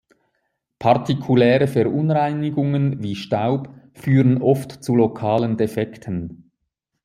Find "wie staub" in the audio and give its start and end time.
3.03-3.69